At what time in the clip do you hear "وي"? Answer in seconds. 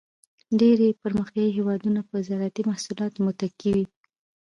3.75-3.85